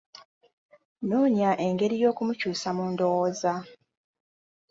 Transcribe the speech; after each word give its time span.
Noonya 1.07 1.51
engeri 1.65 1.95
y'okumukyusa 2.03 2.67
mu 2.77 2.85
ndowooza. 2.91 3.53